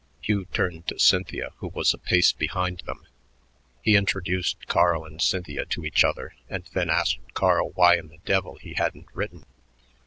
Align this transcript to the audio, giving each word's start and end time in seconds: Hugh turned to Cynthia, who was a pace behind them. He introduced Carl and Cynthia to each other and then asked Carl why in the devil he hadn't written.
Hugh 0.19 0.45
turned 0.45 0.87
to 0.87 0.97
Cynthia, 0.97 1.53
who 1.57 1.67
was 1.67 1.93
a 1.93 1.99
pace 1.99 2.31
behind 2.31 2.79
them. 2.87 3.05
He 3.83 3.95
introduced 3.95 4.65
Carl 4.65 5.05
and 5.05 5.21
Cynthia 5.21 5.63
to 5.67 5.85
each 5.85 6.03
other 6.03 6.33
and 6.49 6.65
then 6.73 6.89
asked 6.89 7.19
Carl 7.35 7.69
why 7.75 7.99
in 7.99 8.07
the 8.07 8.17
devil 8.25 8.55
he 8.55 8.73
hadn't 8.73 9.09
written. 9.13 9.45